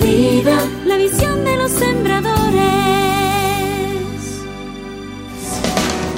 [0.00, 2.64] vida, la visión de los sembradores.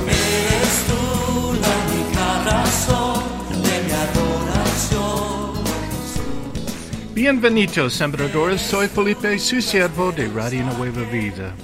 [0.06, 3.22] Eres tú la única razón
[3.62, 5.64] de mi adoración.
[7.14, 8.60] Bienvenidos, sembradores.
[8.60, 11.54] Soy Felipe, su siervo de Radio Nueva Vida.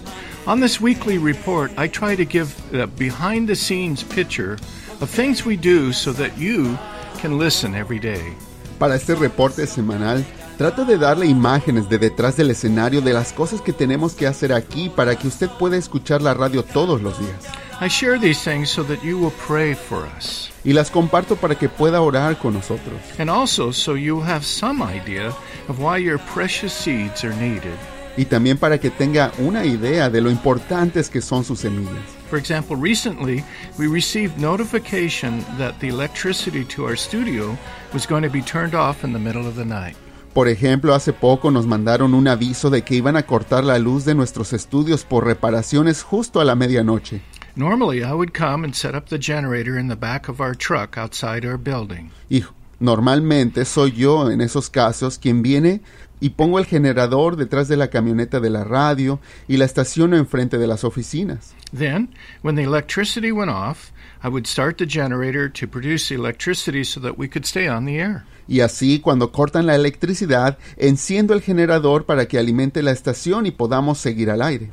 [0.47, 4.57] On this weekly report, I try to give a behind the scenes picture
[5.01, 6.79] of things we do so that you
[7.21, 8.35] can listen every day.
[8.79, 10.25] Para este reporte semanal,
[10.59, 14.53] trato de darle imágenes de detrás del escenario de las cosas que tenemos que hacer
[14.53, 17.47] aquí para que usted pueda escuchar la radio todos los días.
[17.81, 21.55] I share these things so that you will pray for us, Y las comparto para
[21.55, 23.01] que pueda orar con nosotros.
[23.19, 25.29] and also so you'll have some idea
[25.69, 27.77] of why your precious seeds are needed.
[28.17, 32.03] Y también para que tenga una idea de lo importantes que son sus semillas.
[32.29, 33.45] For example, recently
[33.79, 37.57] we received notification that the electricity to our studio
[37.95, 39.95] was going to be turned off in the middle of the night.
[40.33, 44.05] Por ejemplo, hace poco nos mandaron un aviso de que iban a cortar la luz
[44.05, 47.23] de nuestros estudios por reparaciones justo a la medianoche.
[47.57, 50.97] Normally, I would come and set up the generator in the back of our truck
[50.97, 52.11] outside our building.
[52.29, 52.45] Y
[52.79, 55.81] normalmente soy yo en esos casos quien viene
[56.21, 60.59] y pongo el generador detrás de la camioneta de la radio y la estaciono enfrente
[60.59, 61.55] de las oficinas.
[61.77, 62.11] Then,
[62.43, 63.91] when the electricity went off,
[64.23, 67.85] I would start the generator to produce the electricity so that we could stay on
[67.85, 68.25] the air.
[68.49, 73.51] Y así, cuando cortan la electricidad, enciendo el generador para que alimente la estación y
[73.51, 74.71] podamos seguir al aire.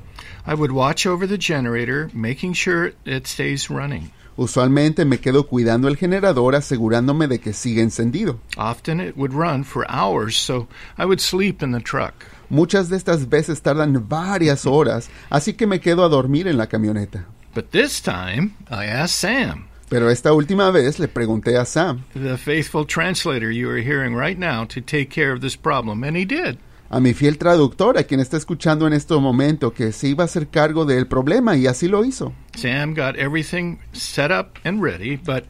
[0.48, 4.12] I would watch over the generator, making sure it stays running.
[4.38, 8.40] Usualmente me quedo cuidando el generador asegurándome de que siga encendido.
[8.58, 12.14] Often it would run for hours, so I would sleep in the truck.
[12.50, 16.68] Muchas de estas veces tardan varias horas, así que me quedo a dormir en la
[16.68, 17.28] camioneta.
[17.56, 22.38] But this time, I asked Sam, Pero esta última vez le pregunté a Sam, the
[22.38, 26.26] faithful translator you are hearing right now, to take care of this problem, and he
[26.26, 26.58] did.
[26.90, 30.26] a mi fiel traductor, a quien está escuchando en este momento, que se iba a
[30.26, 32.34] hacer cargo del problema y así lo hizo.
[32.56, 35.46] Sam got everything set up and ready, but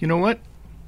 [0.00, 0.38] you know what?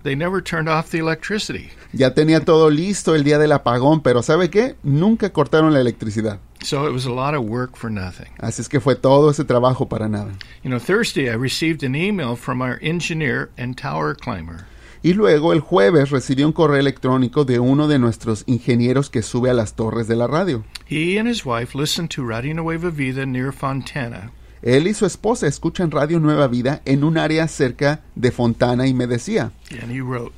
[0.05, 1.71] They never turned off the electricity.
[1.93, 4.77] Ya tenía todo listo el día del apagón, pero ¿sabe qué?
[4.83, 6.41] Nunca cortaron la electricidad.
[6.67, 8.27] So it was a lot of work for nothing.
[8.39, 10.33] Así es que fue todo ese trabajo para nada.
[10.65, 14.67] You know, Thursday I received an email from our engineer and tower climber.
[15.01, 19.49] Y luego el jueves recibí un correo electrónico de uno de nuestros ingenieros que sube
[19.49, 20.65] a las torres de la radio.
[20.91, 24.33] He and his wife listened to Radio Nueva Vida near Fontana.
[24.61, 28.93] Él y su esposa escuchan Radio Nueva Vida en un área cerca de Fontana y
[28.93, 30.33] me decía, And he wrote,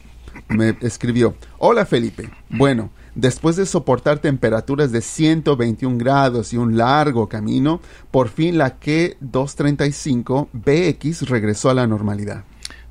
[0.49, 7.29] me escribió, hola Felipe, bueno, después de soportar temperaturas de 121 grados y un largo
[7.29, 12.45] camino, por fin la Q235 BX regresó a la normalidad.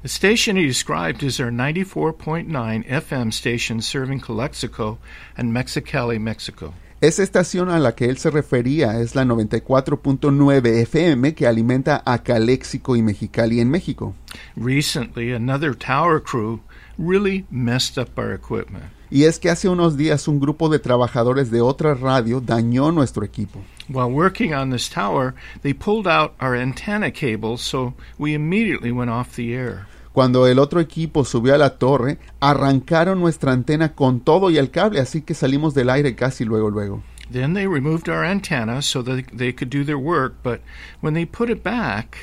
[0.03, 5.00] The station he described is our 94.9 FM station serving Calexico
[5.35, 6.74] and Mexicali, Mexico.
[7.00, 12.24] Esa estación a la que él se refería es la 94.9 FM que alimenta a
[12.24, 14.16] Caléxico y Mexicali en México.
[14.56, 16.59] Recently, another tower crew
[16.97, 18.85] really messed up our equipment.
[19.09, 23.24] Y es que hace unos días un grupo de trabajadores de otra radio dañó nuestro
[23.24, 23.62] equipo.
[23.88, 29.09] While working on this tower, they pulled out our antenna cable, so we immediately went
[29.09, 29.86] off the air.
[30.12, 34.72] Cuando el otro equipo subió a la torre, arrancaron nuestra antena con todo y el
[34.72, 37.02] cable, así que salimos del aire casi luego luego.
[37.31, 40.62] Then they removed our antenna so that they could do their work, but
[41.02, 42.18] when they put it back,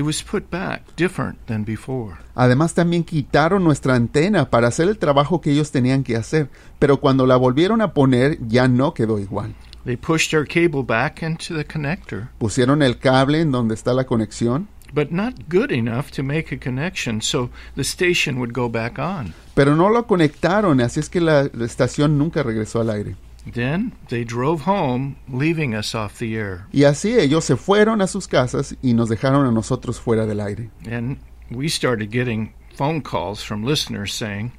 [0.00, 2.16] it was put back different than before.
[2.34, 6.98] Además también quitaron nuestra antena para hacer el trabajo que ellos tenían que hacer, pero
[7.00, 9.54] cuando la volvieron a poner ya no quedó igual.
[9.84, 14.04] They pushed our cable back into the connector, Pusieron el cable en donde está la
[14.04, 18.98] conexión, but not good enough to make a connection, so the station would go back
[18.98, 19.34] on.
[19.54, 23.16] pero no lo conectaron, así es que la, la estación nunca regresó al aire.
[23.46, 26.66] Then they drove home, leaving us off the air.
[26.72, 30.40] Y así ellos se fueron a sus casas y nos dejaron a nosotros fuera del
[30.40, 30.70] aire.
[30.90, 31.18] And
[31.50, 34.52] we started getting phone calls from listeners saying,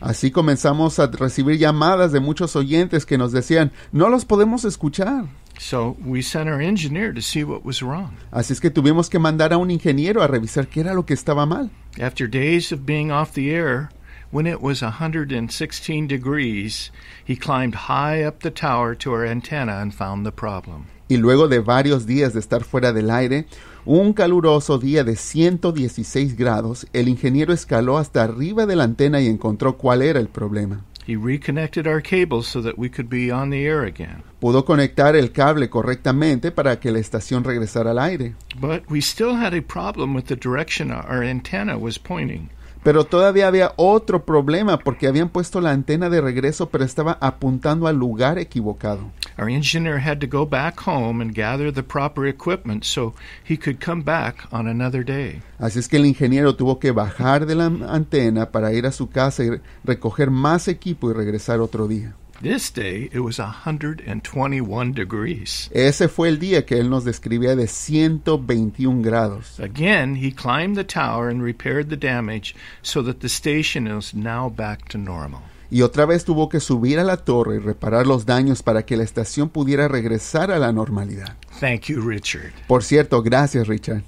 [0.00, 5.28] Así comenzamos a recibir llamadas de muchos oyentes que nos decían, no los podemos escuchar.
[5.58, 8.16] so we sent our engineer to see what was wrong.
[8.32, 11.14] Así es que tuvimos que mandar a un ingeniero a revisar qué era lo que
[11.14, 11.70] estaba mal.
[12.00, 13.88] After days of being off the air,
[14.34, 16.90] when it was 116 degrees,
[17.24, 20.86] he climbed high up the tower to our antenna and found the problem.
[21.08, 23.46] Y luego de varios días de estar fuera del aire,
[23.84, 29.28] un caluroso día de 116 grados, el ingeniero escaló hasta arriba de la antena y
[29.28, 30.82] encontró cuál era el problema.
[31.06, 34.24] He reconnected our cables so that we could be on the air again.
[34.40, 38.34] Pudo conectar el cable correctamente para que la estación regresara al aire.
[38.58, 42.48] But we still had a problem with the direction our antenna was pointing.
[42.84, 47.86] Pero todavía había otro problema porque habían puesto la antena de regreso pero estaba apuntando
[47.86, 49.10] al lugar equivocado.
[49.38, 53.14] Our engineer had to go back home and gather the proper equipment so
[53.48, 55.40] he could come back on another day.
[55.58, 59.08] Así es que el ingeniero tuvo que bajar de la antena para ir a su
[59.08, 59.50] casa y
[59.82, 62.14] recoger más equipo y regresar otro día.
[62.44, 65.70] This day it was 121 degrees.
[65.72, 69.58] Ese fue el día que él nos describía de 121 grados.
[69.58, 74.50] Again, he climbed the tower and repaired the damage so that the station is now
[74.50, 75.40] back to normal.
[75.70, 78.98] Y otra vez tuvo que subir a la torre y reparar los daños para que
[78.98, 81.38] la estación pudiera regresar a la normalidad.
[81.60, 82.52] Thank you, Richard.
[82.68, 84.02] Por cierto, gracias Richard.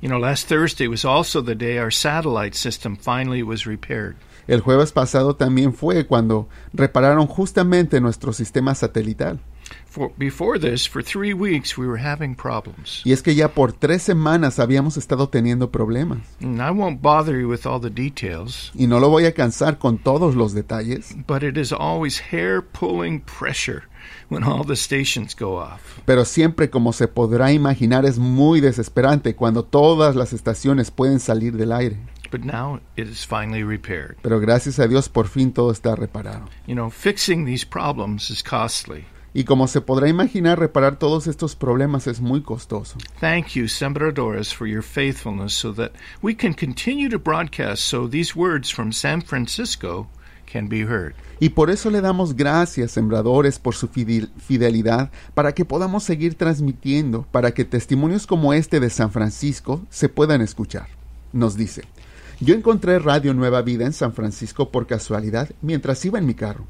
[0.00, 4.14] You know, last Thursday was also the day our satellite system finally was repaired.
[4.46, 9.40] El jueves pasado también fue cuando repararon justamente nuestro sistema satelital.
[9.86, 13.00] For, before this, for three weeks, we were having problems.
[13.04, 16.18] Y es que ya por tres semanas habíamos estado teniendo problemas.
[16.42, 19.78] And I won't bother you with all the details, Y no lo voy a cansar
[19.78, 23.84] con todos los detalles, but it is always hair pulling pressure
[24.28, 25.80] when all the stations go off.
[26.04, 31.56] pero siempre como se podrá imaginar es muy desesperante cuando todas las estaciones pueden salir
[31.56, 31.98] del aire.
[32.32, 34.16] But now it is finally repaired.
[34.22, 36.46] Pero gracias a Dios por fin todo está reparado.
[36.66, 39.04] You know, fixing these problems is costly.
[39.34, 42.96] Y como se podrá imaginar, reparar todos estos problemas es muy costoso.
[43.20, 45.92] Thank you, Sembradores, for your faithfulness so that
[46.22, 50.08] we can continue to broadcast so these words from San Francisco
[50.50, 51.14] can be heard.
[51.40, 56.34] Y por eso le damos gracias, sembradores, por su fidel- fidelidad, para que podamos seguir
[56.34, 60.88] transmitiendo, para que testimonios como este de San Francisco se puedan escuchar.
[61.32, 61.84] Nos dice,
[62.42, 66.66] yo encontré Radio Nueva Vida en San Francisco por casualidad mientras iba en mi carro.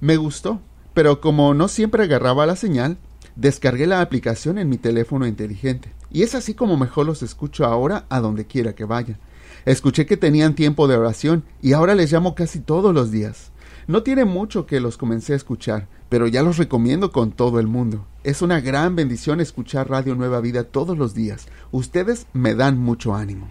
[0.00, 0.60] Me gustó,
[0.92, 2.98] pero como no siempre agarraba la señal,
[3.34, 5.90] descargué la aplicación en mi teléfono inteligente.
[6.10, 9.18] Y es así como mejor los escucho ahora a donde quiera que vaya.
[9.64, 13.50] Escuché que tenían tiempo de oración y ahora les llamo casi todos los días.
[13.86, 17.66] No tiene mucho que los comencé a escuchar, pero ya los recomiendo con todo el
[17.66, 18.04] mundo.
[18.24, 21.46] Es una gran bendición escuchar Radio Nueva Vida todos los días.
[21.72, 23.48] Ustedes me dan mucho ánimo.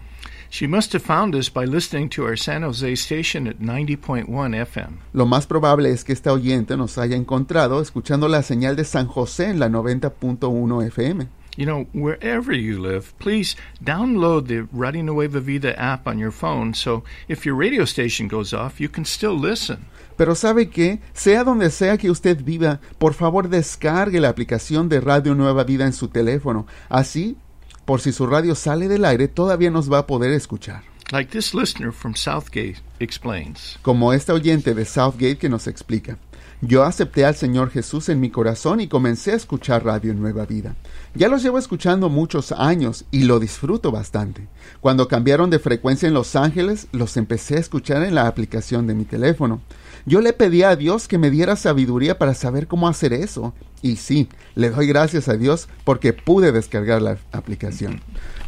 [0.54, 5.00] She must have found us by listening to our San Jose station at 90.1 FM.
[5.12, 9.08] Lo más probable es que esta oyente nos haya encontrado escuchando la señal de San
[9.08, 11.26] José en la 90.1 FM.
[11.56, 16.72] You know, wherever you live, please download the Radio Nueva Vida app on your phone
[16.72, 19.86] so if your radio station goes off, you can still listen.
[20.16, 25.00] Pero sabe que, sea donde sea que usted viva, por favor descargue la aplicación de
[25.00, 26.68] Radio Nueva Vida en su teléfono.
[26.88, 27.36] Así,
[27.84, 30.82] por si su radio sale del aire, todavía nos va a poder escuchar.
[31.12, 33.78] Like this listener from Southgate explains.
[33.82, 36.18] Como esta oyente de Southgate que nos explica.
[36.60, 40.76] Yo acepté al Señor Jesús en mi corazón y comencé a escuchar Radio Nueva Vida.
[41.14, 44.48] Ya los llevo escuchando muchos años y lo disfruto bastante.
[44.80, 48.94] Cuando cambiaron de frecuencia en Los Ángeles, los empecé a escuchar en la aplicación de
[48.94, 49.60] mi teléfono.
[50.06, 53.54] Yo le pedí a Dios que me diera sabiduría para saber cómo hacer eso.
[53.80, 58.00] Y sí, le doy gracias a Dios porque pude descargar la aplicación.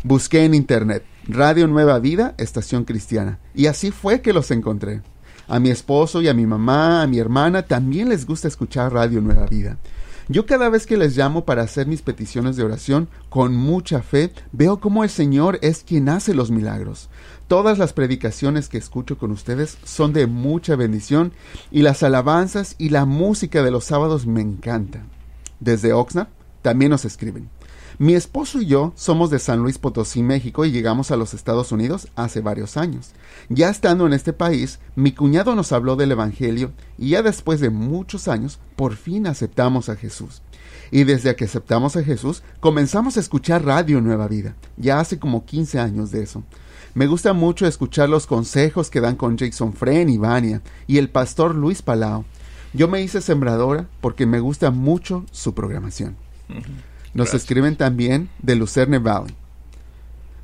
[0.02, 3.38] Busqué en internet Radio Nueva Vida, Estación Cristiana.
[3.54, 5.02] Y así fue que los encontré.
[5.48, 9.20] A mi esposo y a mi mamá, a mi hermana, también les gusta escuchar Radio
[9.20, 9.78] Nueva Vida.
[10.28, 14.32] Yo cada vez que les llamo para hacer mis peticiones de oración, con mucha fe,
[14.50, 17.08] veo cómo el Señor es quien hace los milagros.
[17.46, 21.32] Todas las predicaciones que escucho con ustedes son de mucha bendición
[21.70, 25.08] y las alabanzas y la música de los sábados me encantan.
[25.60, 26.28] Desde Oxnard
[26.60, 27.48] también nos escriben.
[27.98, 31.72] Mi esposo y yo somos de San Luis Potosí, México, y llegamos a los Estados
[31.72, 33.12] Unidos hace varios años.
[33.48, 37.70] Ya estando en este país, mi cuñado nos habló del Evangelio y ya después de
[37.70, 40.42] muchos años, por fin aceptamos a Jesús.
[40.90, 44.56] Y desde que aceptamos a Jesús, comenzamos a escuchar Radio Nueva Vida.
[44.76, 46.42] Ya hace como 15 años de eso.
[46.92, 51.08] Me gusta mucho escuchar los consejos que dan con Jason Fren y Vania y el
[51.08, 52.26] pastor Luis Palao.
[52.74, 56.14] Yo me hice sembradora porque me gusta mucho su programación.
[57.16, 57.44] Nos Gracias.
[57.44, 59.34] escriben también de Lucerne Valley.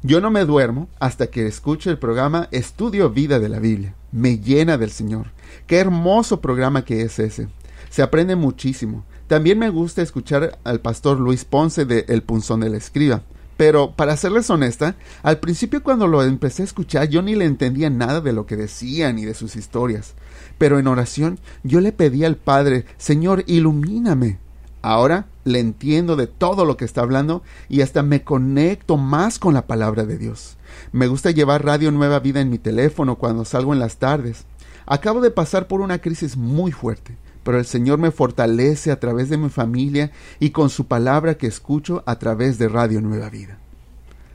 [0.02, 3.94] Yo no me duermo hasta que escucho el programa Estudio Vida de la Biblia.
[4.10, 5.26] Me llena del Señor.
[5.66, 7.48] Qué hermoso programa que es ese.
[7.90, 9.04] Se aprende muchísimo.
[9.26, 13.20] También me gusta escuchar al pastor Luis Ponce de El Punzón de la Escriba.
[13.58, 17.90] Pero, para serles honesta, al principio cuando lo empecé a escuchar yo ni le entendía
[17.90, 20.14] nada de lo que decía ni de sus historias.
[20.56, 24.38] Pero en oración yo le pedí al Padre, Señor, ilumíname.
[24.80, 29.54] Ahora le entiendo de todo lo que está hablando y hasta me conecto más con
[29.54, 30.56] la palabra de Dios.
[30.92, 34.44] Me gusta llevar Radio Nueva Vida en mi teléfono cuando salgo en las tardes.
[34.86, 39.28] Acabo de pasar por una crisis muy fuerte, pero el Señor me fortalece a través
[39.28, 43.58] de mi familia y con su palabra que escucho a través de Radio Nueva Vida.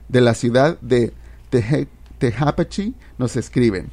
[0.10, 1.14] De la ciudad de
[1.52, 1.88] Teje-
[2.18, 3.90] Tehapachi nos escriben.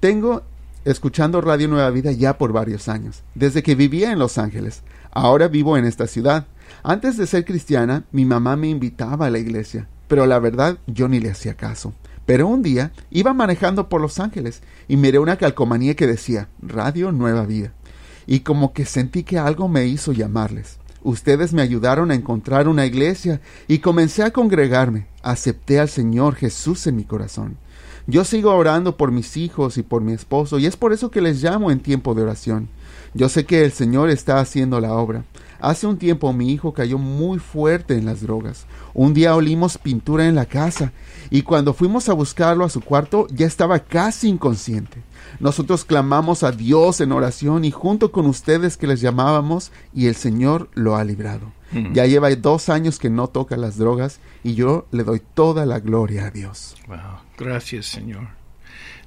[0.00, 0.42] Tengo
[0.84, 4.82] escuchando Radio Nueva Vida ya por varios años, desde que vivía en Los Ángeles.
[5.10, 6.46] Ahora vivo en esta ciudad.
[6.82, 11.08] Antes de ser cristiana, mi mamá me invitaba a la iglesia, pero la verdad yo
[11.08, 11.92] ni le hacía caso.
[12.26, 17.10] Pero un día iba manejando por Los Ángeles y miré una calcomanía que decía Radio
[17.10, 17.72] Nueva Vida.
[18.26, 20.78] Y como que sentí que algo me hizo llamarles.
[21.02, 25.06] Ustedes me ayudaron a encontrar una iglesia y comencé a congregarme.
[25.22, 27.56] Acepté al Señor Jesús en mi corazón.
[28.06, 31.20] Yo sigo orando por mis hijos y por mi esposo y es por eso que
[31.20, 32.68] les llamo en tiempo de oración.
[33.14, 35.24] Yo sé que el Señor está haciendo la obra.
[35.60, 38.66] Hace un tiempo mi hijo cayó muy fuerte en las drogas.
[38.94, 40.92] Un día olimos pintura en la casa
[41.30, 45.02] y cuando fuimos a buscarlo a su cuarto ya estaba casi inconsciente.
[45.40, 50.14] Nosotros clamamos a Dios en oración y junto con ustedes que les llamábamos y el
[50.14, 51.52] Señor lo ha librado.
[51.72, 51.92] Hmm.
[51.92, 55.80] Ya lleva dos años que no toca las drogas y yo le doy toda la
[55.80, 56.76] gloria a Dios.
[56.86, 56.98] Wow.
[57.36, 58.37] Gracias, Señor.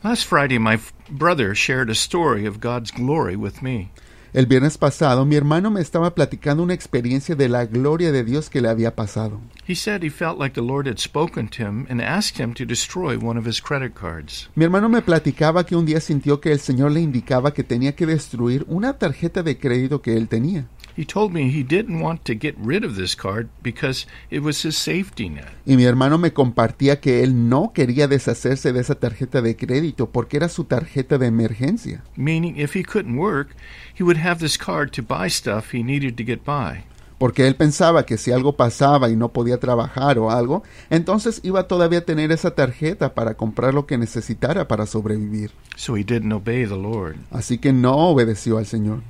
[0.03, 0.79] Last Friday, my
[1.11, 3.91] brother shared a story of God's glory with me.
[4.33, 8.49] El viernes pasado mi hermano me estaba platicando una experiencia de la gloria de Dios
[8.49, 9.41] que le había pasado.
[9.67, 12.65] He said he felt like the Lord had spoken to him and asked him to
[12.65, 14.49] destroy one of his credit cards.
[14.55, 17.95] Mi hermano me platicaba que un día sintió que el Señor le indicaba que tenía
[17.95, 20.65] que destruir una tarjeta de crédito que él tenía.
[20.95, 24.63] He told me he didn't want to get rid of this card because it was
[24.65, 25.47] his safety net.
[25.65, 30.09] Y mi hermano me compartía que él no quería deshacerse de esa tarjeta de crédito
[30.09, 32.03] porque era su tarjeta de emergencia.
[32.15, 33.55] Meaning, if he couldn't work,
[33.97, 36.83] he would have this card to buy stuff he needed to get by.
[37.21, 41.67] Porque él pensaba que si algo pasaba y no podía trabajar o algo, entonces iba
[41.67, 45.51] todavía a tener esa tarjeta para comprar lo que necesitara para sobrevivir.
[45.75, 47.17] So he didn't obey the Lord.
[47.29, 49.03] Así que no obedeció al Señor.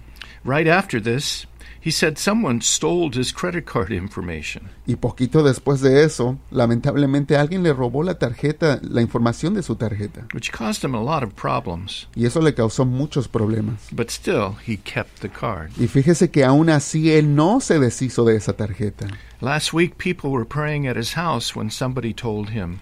[0.44, 1.48] Right after this,
[1.84, 4.70] he said someone stole his credit card information.
[4.86, 9.76] Y poquito después de eso, lamentablemente alguien le robó la tarjeta, la información de su
[9.76, 10.28] tarjeta.
[10.34, 12.08] which caused him a lot of problems.
[12.16, 13.88] Y eso le causó muchos problemas.
[13.92, 15.72] But still, he kept the card.
[15.78, 19.08] Y fíjese que aún así él no se deshizo de esa tarjeta.
[19.42, 22.78] Last week, people were praying at his house when somebody told him,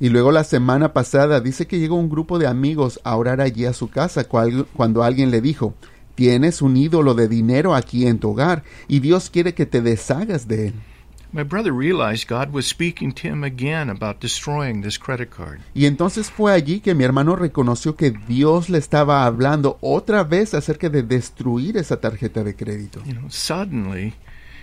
[0.00, 3.64] Y luego la semana pasada dice que llegó un grupo de amigos a orar allí
[3.66, 5.74] a su casa cuando alguien le dijo,
[6.18, 10.48] tienes un ídolo de dinero aquí en tu hogar y Dios quiere que te deshagas
[10.48, 10.74] de él.
[11.30, 15.60] My brother realized God was speaking to him again about destroying this credit card.
[15.74, 20.54] Y entonces fue allí que mi hermano reconoció que Dios le estaba hablando otra vez
[20.54, 23.00] acerca de destruir esa tarjeta de crédito.
[23.06, 24.14] You know, suddenly,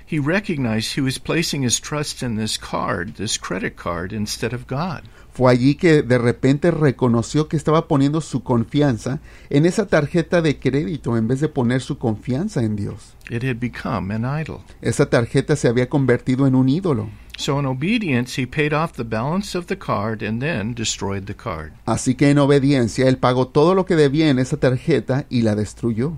[0.06, 4.68] he recognized he was placing his trust in this card, this credit card, instead of
[4.68, 5.04] God.
[5.36, 10.60] Fue allí que de repente reconoció que estaba poniendo su confianza en esa tarjeta de
[10.60, 13.16] crédito en vez de poner su confianza en Dios.
[13.30, 14.62] It had become an idol.
[14.82, 17.10] Esa tarjeta se había convertido en un ídolo.
[17.38, 21.36] So, in obedience, he paid off the balance of the card and then destroyed the
[21.36, 21.74] card.
[21.86, 25.56] Así que en obediencia él pagó todo lo que debía en esa tarjeta y la
[25.56, 26.18] destruyó.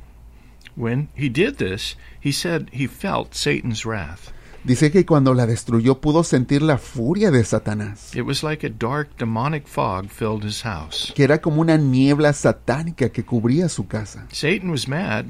[0.76, 4.32] When he did this, he said he felt Satan's wrath.
[4.68, 8.70] Dice que cuando la destruyó pudo sentir la furia de Satanás, It was like a
[8.70, 11.14] dark demonic fog filled his house.
[11.16, 14.28] que era como una niebla satánica que cubría su casa.
[14.30, 15.28] Satan was mad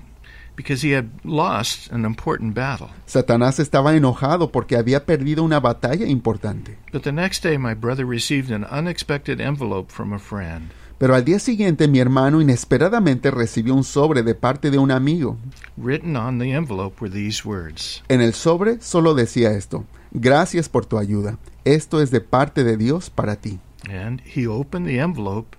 [0.55, 2.87] because he had lost an important battle.
[3.05, 6.75] Satanás estaba enojado porque había perdido una batalla importante.
[6.91, 10.71] But the next day, my brother received an unexpected envelope from a friend.
[10.97, 15.37] Pero al día siguiente mi hermano inesperadamente recibió un sobre de parte de un amigo.
[15.77, 20.85] Written on the envelope were these words En el sobre solo decía esto, gracias por
[20.85, 23.59] tu ayuda, esto es de parte de Dios para ti.
[23.89, 25.55] And he opened the envelope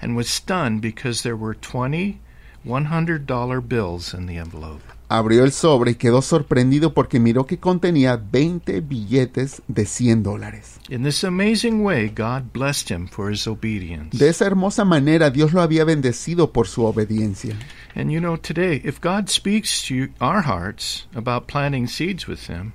[0.00, 2.20] and was stunned because there were 20
[2.66, 4.93] $100 bills in the envelope.
[5.08, 10.80] Abrió el sobre y quedó sorprendido porque miró que contenía 20 billetes de 100 dólares.
[10.88, 14.16] In this amazing way, God blessed him for his obedience.
[14.16, 17.56] De esa hermosa manera Dios lo había bendecido por su obediencia.
[17.94, 22.72] And you know, today, if God speaks to our hearts about planting seeds with Him,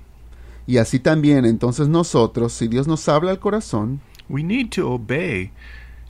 [0.66, 5.50] Y así también entonces nosotros, si Dios nos habla al corazón, we need to obey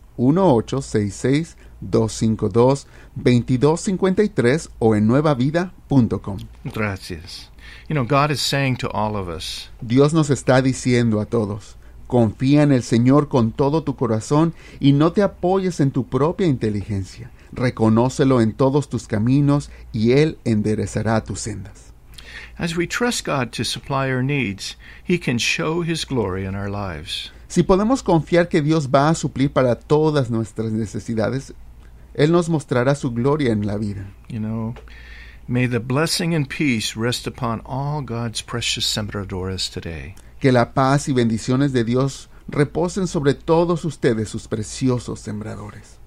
[1.91, 6.39] 1866-252-2253 o en nuevavida.com.
[6.65, 7.51] gracias.
[7.89, 11.77] You know, God is saying to all of us, Dios nos está diciendo a todos,
[12.07, 16.47] confía en el Señor con todo tu corazón y no te apoyes en tu propia
[16.47, 17.31] inteligencia.
[17.53, 21.93] Reconócelo en todos tus caminos y Él enderezará tus sendas.
[22.57, 26.71] As we trust God to supply our needs, He can show His glory in our
[26.71, 27.31] lives.
[27.49, 31.53] Si podemos confiar que Dios va a suplir para todas nuestras necesidades,
[32.15, 34.07] Él nos mostrará su gloria en la vida.
[34.29, 34.75] You know,
[35.49, 40.15] may the blessing and peace rest upon all God's precious sembradores today.
[40.41, 45.99] Que la paz y bendiciones de Dios reposen sobre todos ustedes, sus preciosos sembradores.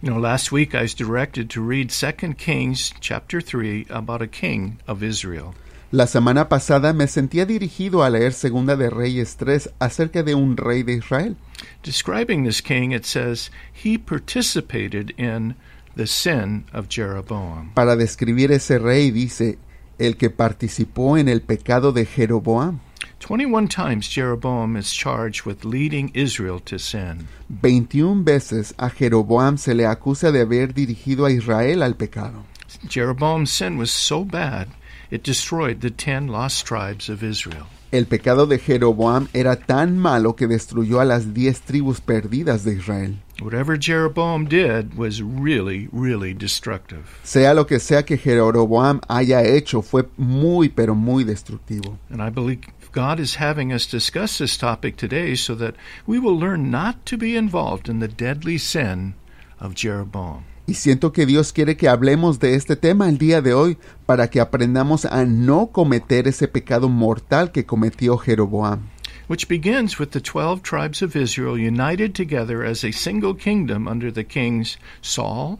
[0.00, 4.26] You know, last week I was directed to read 2 Kings chapter 3 about a
[4.26, 5.54] king of Israel.
[5.92, 10.56] La semana pasada me sentía dirigido a leer Segunda de Reyes 3 acerca de un
[10.56, 11.36] rey de Israel.
[11.82, 15.56] Describing this king, it says he participated in
[15.96, 17.72] the sin of Jeroboam.
[17.74, 19.58] Para describir ese rey dice,
[19.98, 22.78] el que participó en el pecado de Jeroboam.
[23.18, 27.26] 21 times Jeroboam is charged with leading Israel to sin.
[27.48, 32.44] 21 veces a Jeroboam se le acusa de haber dirigido a Israel al pecado.
[32.88, 34.68] Jeroboam's sin was so bad,
[35.10, 37.66] it destroyed the 10 lost tribes of Israel.
[37.92, 42.74] El pecado de Jeroboam era tan malo que destruyó a las diez tribus perdidas de
[42.74, 43.16] Israel.
[43.42, 47.18] Whatever Jeroboam did was really, really destructive.
[47.24, 51.98] Sea lo que sea que Jeroboam haya hecho, fue muy pero muy destructivo.
[52.10, 52.60] And I believe
[52.92, 55.74] God is having us discuss this topic today so that
[56.06, 59.14] we will learn not to be involved in the deadly sin
[59.58, 60.44] of Jeroboam.
[60.70, 64.30] Y siento que Dios quiere que hablemos de este tema el día de hoy para
[64.30, 68.88] que aprendamos a no cometer ese pecado mortal que cometió Jeroboam.
[69.26, 74.12] which begins with the twelve tribes of Israel united together as a single kingdom under
[74.12, 75.58] the kings Saul,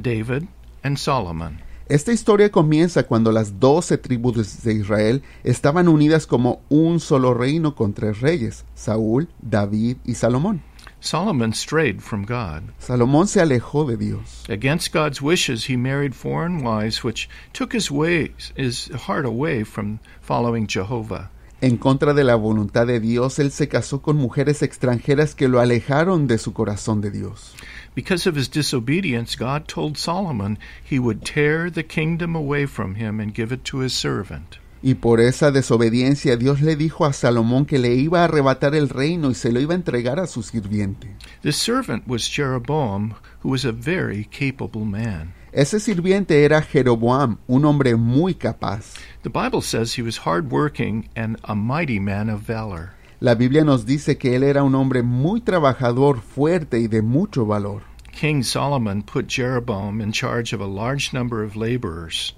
[0.00, 0.46] David,
[0.84, 1.58] and Solomon.
[1.88, 7.74] Esta historia comienza cuando las doce tribus de Israel estaban unidas como un solo reino
[7.74, 10.62] con tres reyes, Saúl, David y Salomón.
[11.04, 12.72] Solomon strayed from God.
[12.80, 14.44] Salomón se alejó de Dios.
[14.48, 19.98] Against God's wishes, he married foreign wives, which took his ways, his heart away from
[20.20, 21.28] following Jehovah.
[21.60, 25.58] En contra de la voluntad de Dios, él se casó con mujeres extranjeras que lo
[25.58, 27.52] alejaron de su corazón de Dios.
[27.96, 33.18] Because of his disobedience, God told Solomon he would tear the kingdom away from him
[33.18, 34.58] and give it to his servant.
[34.82, 38.88] Y por esa desobediencia Dios le dijo a Salomón que le iba a arrebatar el
[38.88, 41.14] reino y se lo iba a entregar a su sirviente.
[41.42, 43.14] This servant was Jeroboam,
[43.44, 45.34] who was a very capable man.
[45.52, 48.94] Ese sirviente era Jeroboam, un hombre muy capaz.
[49.22, 52.94] The Bible says he was hardworking and a mighty man of valor.
[53.20, 57.46] La Biblia nos dice que él era un hombre muy trabajador, fuerte y de mucho
[57.46, 57.82] valor.
[58.10, 62.34] King Solomon put Jeroboam in charge of a large number of laborers,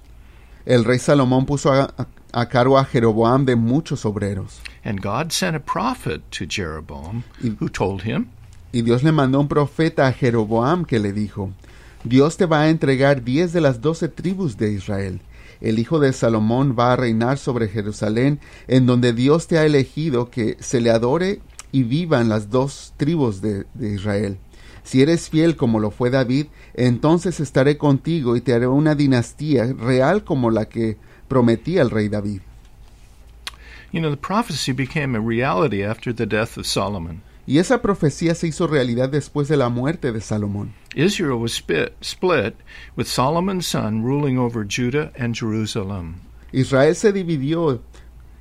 [0.65, 4.59] El rey Salomón puso a, a- a cargo a Jeroboam de muchos obreros.
[4.83, 7.23] and God sent a prophet to Jeroboam
[7.59, 8.27] who told him,
[8.73, 11.51] Y Dios le mandó un profeta a Jeroboam que le dijo,
[12.03, 15.21] Dios te va a entregar diez de las doce tribus de Israel.
[15.61, 20.29] El hijo de Salomón va a reinar sobre Jerusalén, en donde Dios te ha elegido
[20.29, 21.39] que se le adore
[21.71, 24.37] y vivan las dos tribus de, de Israel.
[24.83, 29.73] Si eres fiel como lo fue David, entonces estaré contigo y te haré una dinastía
[29.73, 30.97] real como la que
[31.35, 32.39] prometía el rey David.
[33.91, 37.23] You know, the prophecy became a reality after the death of Solomon.
[37.45, 40.73] Y esa profecía se hizo realidad después de la muerte de Salomón.
[40.95, 42.55] Israel was split, split
[42.95, 46.21] with Solomon's son ruling over Judah and Jerusalem.
[46.53, 47.81] Israel se dividió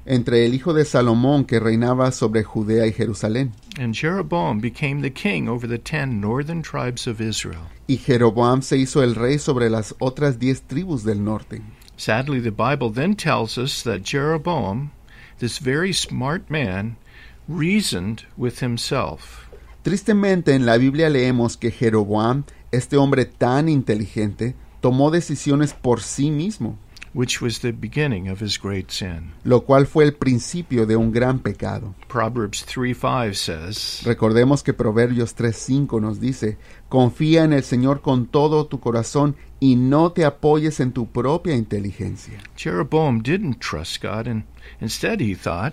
[0.07, 5.11] entre el hijo de Salomón que reinaba sobre Judea y Jerusalén, And Jeroboam became the
[5.12, 7.66] king over the ten northern tribes of Israel.
[7.88, 11.61] y Jeroboam se hizo el rey sobre las otras diez tribus del norte.
[11.96, 14.90] Sadly, the Bible then tells us that Jeroboam,
[15.38, 16.96] this very smart man,
[17.48, 19.48] reasoned with himself.
[19.83, 26.30] Tristemente en la Biblia leemos que Jeroboam, este hombre tan inteligente, tomó decisiones por sí
[26.30, 26.78] mismo,
[27.14, 29.33] which was the beginning of his great sin.
[29.44, 31.94] lo cual fue el principio de un gran pecado.
[32.09, 38.27] Proverbs 3 5 says, Recordemos que Proverbios 3:5 nos dice, confía en el Señor con
[38.27, 42.40] todo tu corazón y no te apoyes en tu propia inteligencia.
[42.57, 44.44] Jeroboam didn't trust God, and
[44.81, 45.72] instead he thought,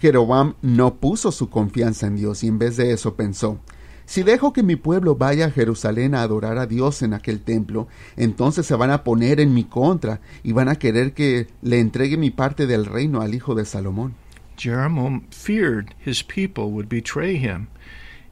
[0.00, 3.60] Jeroboam no puso su confianza en Dios y en vez de eso pensó,
[4.10, 7.86] si dejo que mi pueblo vaya a Jerusalén a adorar a Dios en aquel templo,
[8.16, 12.16] entonces se van a poner en mi contra y van a querer que le entregue
[12.16, 14.14] mi parte del reino al hijo de Salomón.
[14.56, 17.68] Jeroboam feared his people would betray him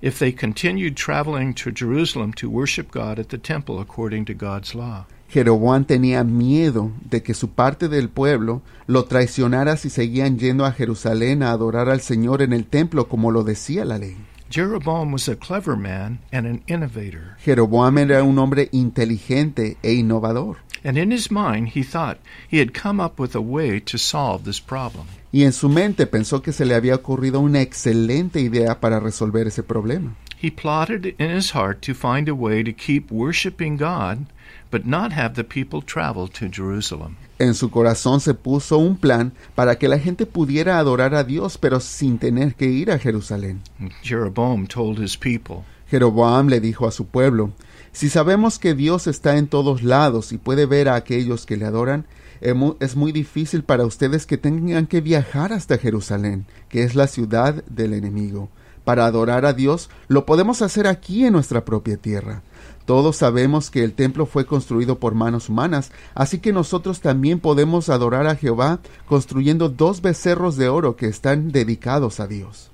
[0.03, 4.75] if they continued traveling to Jerusalem to worship God at the temple according to God's
[4.75, 5.07] law.
[5.29, 10.73] Jeroboam tenía miedo de que su parte del pueblo lo traicionara si seguían yendo a
[10.73, 14.17] Jerusalén a adorar al Señor en el templo como lo decía la ley.
[14.51, 17.37] Jeroboam was a clever man and an innovator.
[17.45, 20.57] Jeroboam era un hombre inteligente e innovador.
[20.83, 24.45] And in his mind, he thought he had come up with a way to solve
[24.45, 25.07] this problem.
[25.33, 29.47] Y en su mente pensó que se le había ocurrido una excelente idea para resolver
[29.47, 30.17] ese problema.
[30.41, 34.27] He plotted in his heart to find a way to keep worshiping God,
[34.71, 37.17] but not have the people travel to Jerusalem.
[37.39, 41.57] En su corazón se puso un plan para que la gente pudiera adorar a Dios,
[41.57, 43.61] pero sin tener que ir a Jerusalén.
[44.03, 47.53] Jeroboam told his people, Jeroboam le dijo a su pueblo,
[47.93, 51.65] Si sabemos que Dios está en todos lados y puede ver a aquellos que le
[51.65, 52.07] adoran,
[52.41, 57.65] es muy difícil para ustedes que tengan que viajar hasta Jerusalén, que es la ciudad
[57.65, 58.49] del enemigo.
[58.85, 62.43] Para adorar a Dios lo podemos hacer aquí en nuestra propia tierra.
[62.89, 67.91] Todos sabemos que el templo fue construido por manos humanas, así que nosotros también podemos
[67.91, 72.71] adorar a Jehová construyendo dos becerros de oro que están dedicados a Dios.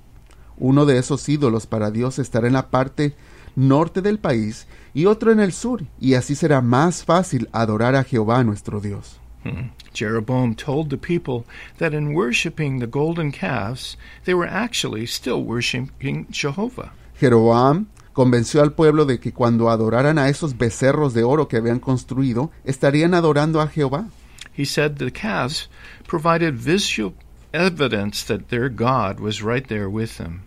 [0.55, 3.13] Uno de esos ídolos para Dios estará en la parte
[3.57, 8.05] norte del país y otro en el sur, y así será más fácil adorar a
[8.05, 9.19] Jehová nuestro Dios.
[9.43, 9.71] Hmm.
[9.93, 11.43] Jeroboam told the people
[11.77, 16.93] that in worshiping the golden calves, they were actually still worshiping Jehovah.
[17.19, 21.79] Jeroboam convenció al pueblo de que cuando adoraran a esos becerros de oro que habían
[21.79, 24.07] construido, estarían adorando a Jehová.
[24.57, 25.69] He said the calves
[26.07, 27.13] provided visual
[27.53, 30.43] evidence that their God was right there with them.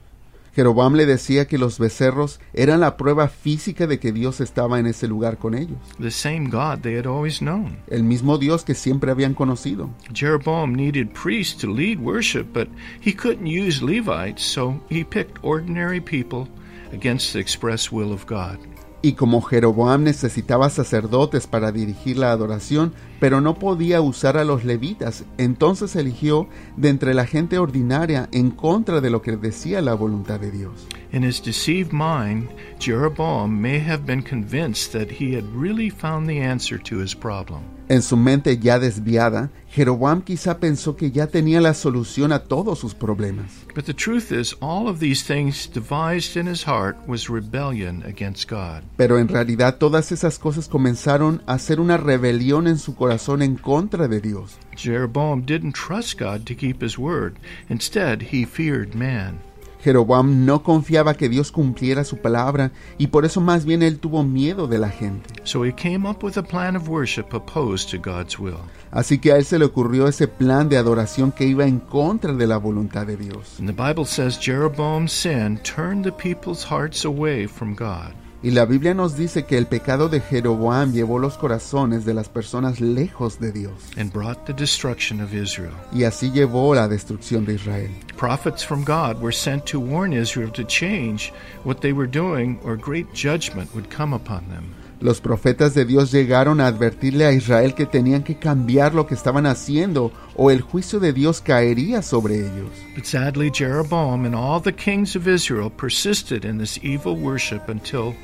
[0.56, 4.86] Jeroboam le decía que los becerros eran la prueba física de que Dios estaba en
[4.86, 7.76] ese lugar con ellos, The same God they had always known.
[7.88, 9.90] el mismo Dios que siempre habían conocido.
[10.12, 12.66] Jeroboam needed priests to lead worship, but
[13.00, 16.48] he couldn't use Levites, so he picked ordinary people
[16.92, 18.58] against the express will of God.
[19.00, 24.64] Y como Jeroboam necesitaba sacerdotes para dirigir la adoración, pero no podía usar a los
[24.64, 29.94] levitas, entonces eligió de entre la gente ordinaria en contra de lo que decía la
[29.94, 30.88] voluntad de Dios.
[31.12, 32.48] In his deceived mind,
[32.80, 37.77] Jeroboam may have been convinced that he had really found the answer to his problem.
[37.90, 42.78] En su mente ya desviada, Jeroboam quizá pensó que ya tenía la solución a todos
[42.78, 43.64] sus problemas.
[43.74, 48.50] But the truth is, all of these things devised in his heart was rebellion against
[48.50, 48.82] God.
[48.98, 53.56] Pero en realidad todas esas cosas comenzaron a ser una rebelión en su corazón en
[53.56, 54.58] contra de Dios.
[54.76, 57.38] Jeroboam didn't trust God to keep his word.
[57.70, 59.40] Instead, he feared man.
[59.82, 64.24] Jeroboam no confiaba que Dios cumpliera su palabra y por eso más bien él tuvo
[64.24, 65.34] miedo de la gente.
[65.44, 68.60] So he came up with a plan of worship opposed to God's will.
[68.90, 72.32] Así que a él se le ocurrió ese plan de adoración que iba en contra
[72.32, 73.58] de la voluntad de Dios.
[73.58, 78.14] And the Bible says Jeroboam's sin turned the people's hearts away from God.
[78.40, 82.28] Y la Biblia nos dice que el pecado de Jeroboam llevó los corazones de las
[82.28, 83.72] personas lejos de Dios.
[83.96, 85.72] and brought the destruction of Israel.
[85.92, 87.90] Y así llevó la destrucción de Israel.
[88.16, 91.32] Prophets from God were sent to warn Israel to change
[91.64, 94.72] what they were doing, or great judgment would come upon them.
[95.00, 99.14] Los profetas de Dios llegaron a advertirle a Israel que tenían que cambiar lo que
[99.14, 102.70] estaban haciendo o el juicio de Dios caería sobre ellos.
[102.96, 108.14] But sadly, Jeroboam and all the kings of Israel persisted in this evil worship until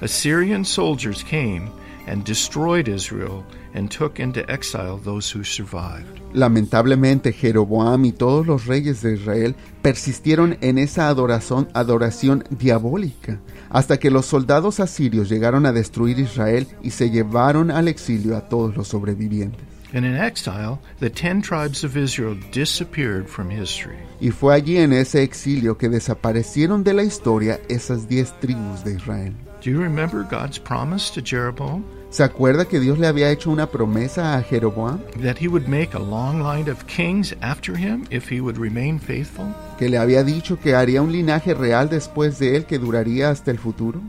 [0.00, 1.70] Assyrian soldiers came
[2.06, 6.20] and destroyed Israel and took into exile those who survived.
[6.34, 13.38] Lamentablemente Jeroboam y todos los reyes de Israel persistieron en esa adoración, adoración diabólica,
[13.70, 18.48] hasta que los soldados asirios llegaron a destruir Israel y se llevaron al exilio a
[18.48, 19.72] todos los sobrevivientes.
[19.94, 23.98] And in exile, the ten tribes of Israel disappeared from history.
[24.20, 28.94] Y fue allí en ese exilio que desaparecieron de la historia esas diez tribus de
[28.94, 29.34] Israel.
[29.62, 31.84] Do you remember God's promise to Jeroboam?
[32.10, 34.98] ¿Se acuerda que Dios le había hecho una promesa a Jeroboam?
[35.22, 38.98] that he would make a long line of kings after him if he would remain
[38.98, 39.46] faithful?
[39.78, 43.52] ¿Que le había dicho que haría un linaje real después de él que duraría hasta
[43.52, 44.00] el futuro?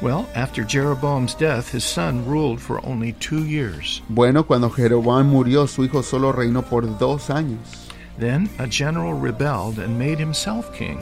[0.00, 4.02] Well, after Jeroboam's death, his son ruled for only two years.
[4.08, 7.90] Bueno, cuando Jeroboam murió, su hijo solo reinó por dos años.
[8.18, 10.98] Then a general rebelled and made himself king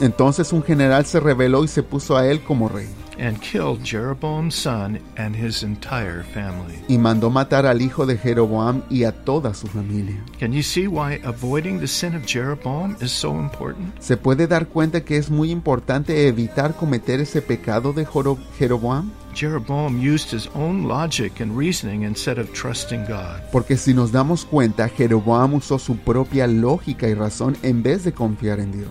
[0.00, 2.86] Entonces un general se rebeló y se puso a él como rey,
[3.20, 6.78] and killed Jeroboam's son and his entire family.
[6.88, 10.22] y mandó matar al hijo de Jeroboam y a toda su familia.
[10.38, 13.92] Can you see why avoiding the sin of Jeroboam is so important?
[14.00, 19.10] ¿Se puede dar cuenta que es muy importante evitar cometer ese pecado de Joro- Jeroboam?
[19.34, 23.40] Jeroboam used his own logic and reasoning instead of trusting God.
[23.52, 28.12] Porque si nos damos cuenta, Jeroboam usó su propia lógica y razón en vez de
[28.12, 28.90] confiar en Dios.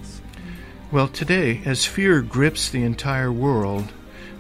[0.89, 3.86] Well, today, as fear grips the entire world,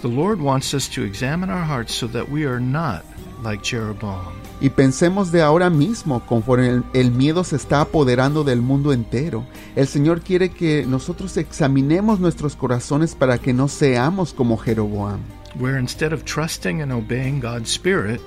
[0.01, 3.03] the Lord wants us to examine our hearts so that we are not
[3.43, 4.33] like Jeroboam.
[4.61, 9.45] Y pensemos de ahora mismo, conforme el, el miedo se está apoderando del mundo entero.
[9.75, 15.19] El Señor quiere que nosotros examinemos nuestros corazones para que no seamos como Jeroboam.
[15.59, 18.21] where instead of trusting and obeying God's Spirit,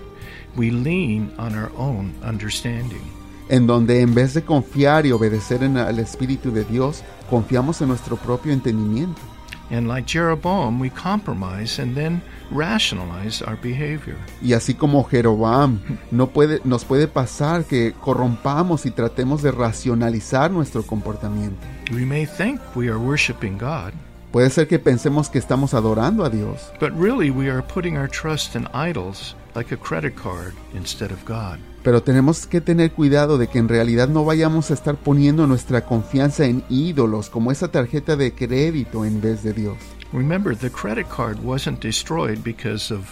[0.56, 3.02] we lean on our own understanding.
[3.48, 7.88] en donde en vez de confiar y obedecer en el Espíritu de Dios, confiamos en
[7.88, 9.20] nuestro propio entendimiento.
[9.70, 14.16] And like Jeroboam, we compromise and then rationalize our behavior.
[14.42, 20.50] Y así como Jeroboam, no puede, nos puede pasar que corrompamos y tratemos de racionalizar
[20.50, 21.64] nuestro comportamiento.
[21.92, 23.92] We may think we are worshiping God,
[24.32, 28.08] Puede ser que pensemos que estamos adorando a Dios, but really we are putting our
[28.08, 31.58] trust in idols like a credit card instead of God.
[31.82, 35.84] Pero tenemos que tener cuidado de que en realidad no vayamos a estar poniendo nuestra
[35.84, 39.76] confianza en ídolos como esa tarjeta de crédito en vez de Dios.
[40.12, 43.04] Remember, the credit card wasn't destroyed because of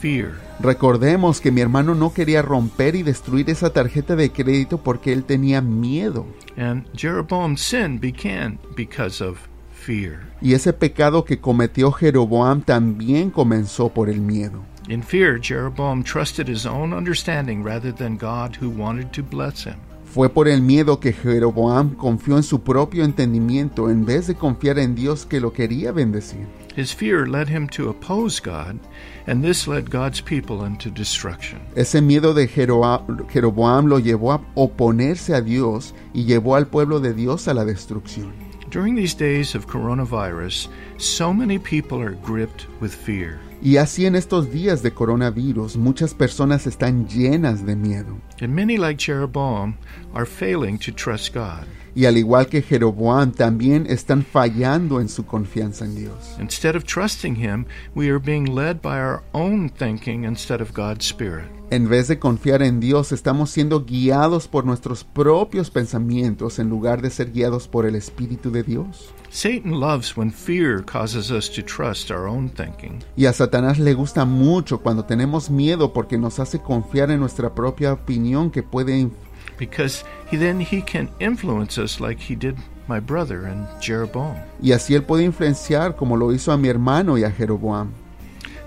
[0.00, 0.32] fear.
[0.60, 5.24] Recordemos que mi hermano no quería romper y destruir esa tarjeta de crédito porque él
[5.24, 6.26] tenía miedo.
[6.56, 9.38] And Jeroboam's sin began because of
[9.72, 10.20] fear.
[10.40, 14.62] Y ese pecado que cometió Jeroboam también comenzó por el miedo.
[14.90, 19.76] In fear, Jeroboam trusted his own understanding rather than God who wanted to bless him.
[20.04, 24.80] Fue por el miedo que Jeroboam confió en su propio entendimiento en vez de confiar
[24.80, 26.44] en Dios que lo quería bendecir.
[26.74, 28.80] His fear led him to oppose God,
[29.28, 31.60] and this led God's people into destruction.
[31.76, 37.14] Ese miedo de Jeroboam lo llevó a oponerse a Dios y llevó al pueblo de
[37.14, 38.32] Dios a la destrucción.
[38.70, 43.38] During these days of coronavirus, so many people are gripped with fear.
[43.62, 48.16] Y así en estos días de coronavirus muchas personas están llenas de miedo.
[48.40, 49.76] And many, like Jeroboam,
[50.14, 51.66] are failing to trust God.
[52.00, 56.34] Y al igual que Jeroboam también están fallando en su confianza en Dios.
[56.40, 61.04] Instead of trusting Him, we are being led by our own thinking instead of God's
[61.04, 61.44] Spirit.
[61.70, 67.02] En vez de confiar en Dios, estamos siendo guiados por nuestros propios pensamientos en lugar
[67.02, 69.12] de ser guiados por el Espíritu de Dios.
[69.28, 73.00] Satan loves when fear causes us to trust our own thinking.
[73.14, 77.54] Y a Satanás le gusta mucho cuando tenemos miedo porque nos hace confiar en nuestra
[77.54, 79.12] propia opinión que puede inf-
[79.60, 82.56] because he then he can influence us like he did
[82.88, 84.36] my brother and Jeroboam.
[84.60, 87.92] y así él puede influenciar como lo hizo a mi hermano y a Jeroboam.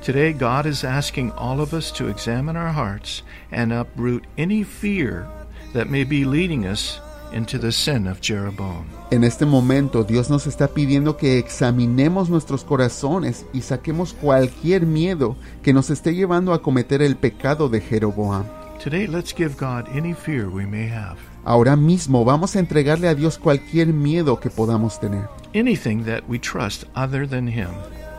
[0.02, 5.26] Today God is asking all of us to examine our hearts and uproot any fear
[5.74, 7.00] that may be leading us
[7.34, 8.86] into the sin of Jeroboam.
[9.12, 15.36] En este momento Dios nos está pidiendo que examinemos nuestros corazones y saquemos cualquier miedo
[15.64, 18.46] que nos esté llevando a cometer el pecado de Jeroboam.
[18.84, 21.18] Today let's give God any fear we may have.
[21.46, 25.30] Ahora mismo vamos a entregarle a Dios cualquier miedo que podamos tener.
[25.54, 27.70] Anything that we trust other than him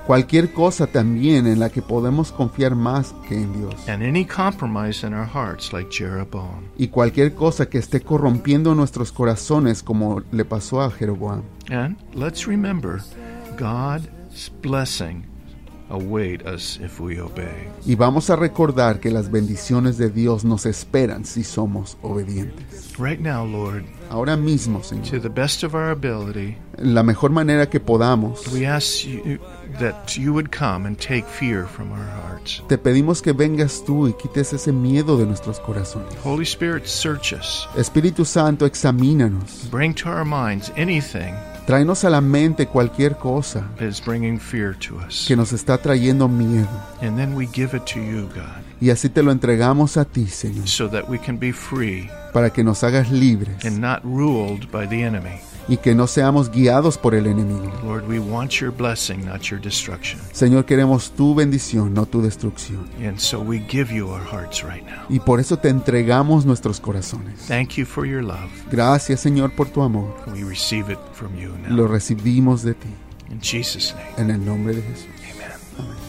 [0.06, 3.88] Cualquier cosa también en la que podemos confiar más que en Dios.
[3.88, 6.64] and any compromise in our hearts like Jeroboam.
[6.78, 11.42] Y cualquier cosa que esté corrompiendo nuestros corazones como le pasó a Jeroboam.
[11.70, 13.02] And let's remember
[13.58, 15.26] God's blessing
[15.90, 17.68] await us if we obey.
[17.86, 22.98] Y vamos a recordar que las bendiciones de Dios nos esperan si somos obedientes.
[22.98, 27.68] Right now, Lord, Ahora mismo, Señor, to the best of our ability, la mejor manera
[27.68, 29.38] que podamos, we ask you
[29.80, 32.62] that you would come and take fear from our hearts.
[32.68, 36.14] te pedimos que vengas tú y quites ese miedo de nuestros corazones.
[36.22, 37.66] Holy Spirit, search us.
[37.76, 39.68] Espíritu Santo, examínanos.
[39.70, 41.34] Bring to our minds anything
[41.66, 43.66] Tráenos a la mente cualquier cosa
[45.26, 46.68] que nos está trayendo miedo.
[48.80, 52.50] Y así te lo entregamos a ti, Señor, so that we can be free para
[52.50, 55.40] que nos hagas libres and not ruled by the enemy.
[55.66, 57.72] y que no seamos guiados por el enemigo.
[57.82, 60.20] Lord, we want your blessing, not your destruction.
[60.32, 62.86] Señor, queremos tu bendición, no tu destrucción.
[63.02, 65.06] And so we give you our hearts right now.
[65.08, 67.46] Y por eso te entregamos nuestros corazones.
[67.48, 68.50] Thank you for your love.
[68.70, 70.14] Gracias, Señor, por tu amor.
[70.34, 71.74] We receive it from you now.
[71.74, 72.88] Lo recibimos de ti.
[73.30, 75.06] In Jesus' name, En el nombre de Jesús.
[75.32, 75.50] amen.
[75.78, 76.03] Amén.